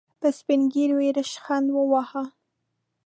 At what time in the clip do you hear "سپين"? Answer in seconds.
0.37-0.61